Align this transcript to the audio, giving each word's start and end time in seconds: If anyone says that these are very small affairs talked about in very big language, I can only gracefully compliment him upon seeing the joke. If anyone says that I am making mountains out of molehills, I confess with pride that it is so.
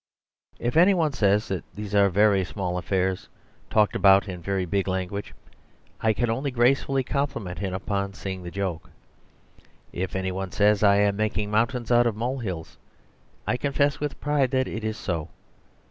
If 0.57 0.77
anyone 0.77 1.13
says 1.13 1.47
that 1.49 1.63
these 1.75 1.93
are 1.93 2.09
very 2.09 2.43
small 2.43 2.79
affairs 2.79 3.29
talked 3.69 3.95
about 3.95 4.27
in 4.27 4.41
very 4.41 4.65
big 4.65 4.87
language, 4.87 5.35
I 6.01 6.11
can 6.11 6.27
only 6.27 6.49
gracefully 6.49 7.03
compliment 7.03 7.59
him 7.59 7.71
upon 7.75 8.15
seeing 8.15 8.41
the 8.41 8.49
joke. 8.49 8.89
If 9.93 10.15
anyone 10.15 10.49
says 10.51 10.79
that 10.79 10.89
I 10.89 10.95
am 11.01 11.17
making 11.17 11.51
mountains 11.51 11.91
out 11.91 12.07
of 12.07 12.15
molehills, 12.15 12.79
I 13.45 13.57
confess 13.57 13.99
with 13.99 14.19
pride 14.19 14.49
that 14.49 14.67
it 14.67 14.83
is 14.83 14.97
so. 14.97 15.29